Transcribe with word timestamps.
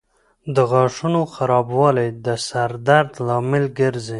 د 0.55 0.57
غاښونو 0.71 1.21
خرابوالی 1.33 2.09
د 2.25 2.27
سر 2.47 2.71
درد 2.87 3.11
لامل 3.27 3.65
ګرځي. 3.79 4.09